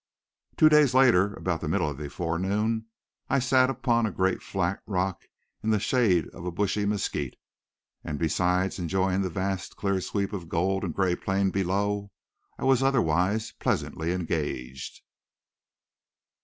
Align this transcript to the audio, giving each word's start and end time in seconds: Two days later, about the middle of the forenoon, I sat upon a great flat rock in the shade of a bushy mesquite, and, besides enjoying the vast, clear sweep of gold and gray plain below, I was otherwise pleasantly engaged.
Two 0.57 0.67
days 0.67 0.95
later, 0.95 1.35
about 1.35 1.61
the 1.61 1.67
middle 1.67 1.87
of 1.87 1.97
the 1.97 2.09
forenoon, 2.09 2.87
I 3.29 3.37
sat 3.37 3.69
upon 3.69 4.07
a 4.07 4.11
great 4.11 4.41
flat 4.41 4.81
rock 4.87 5.27
in 5.61 5.69
the 5.69 5.79
shade 5.79 6.27
of 6.29 6.43
a 6.43 6.49
bushy 6.49 6.87
mesquite, 6.87 7.35
and, 8.03 8.17
besides 8.17 8.79
enjoying 8.79 9.21
the 9.21 9.29
vast, 9.29 9.75
clear 9.75 10.01
sweep 10.01 10.33
of 10.33 10.49
gold 10.49 10.83
and 10.83 10.91
gray 10.95 11.15
plain 11.15 11.51
below, 11.51 12.09
I 12.57 12.63
was 12.63 12.81
otherwise 12.81 13.51
pleasantly 13.59 14.11
engaged. 14.11 15.01